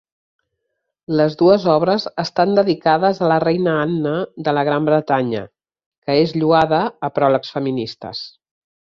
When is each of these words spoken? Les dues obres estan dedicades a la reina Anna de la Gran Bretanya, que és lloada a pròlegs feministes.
Les 1.17 1.33
dues 1.41 1.65
obres 1.73 2.07
estan 2.23 2.55
dedicades 2.59 3.19
a 3.25 3.29
la 3.31 3.37
reina 3.43 3.75
Anna 3.81 4.13
de 4.47 4.55
la 4.59 4.63
Gran 4.71 4.87
Bretanya, 4.89 5.43
que 6.07 6.17
és 6.23 6.35
lloada 6.41 6.81
a 7.09 7.13
pròlegs 7.19 7.53
feministes. 7.59 8.25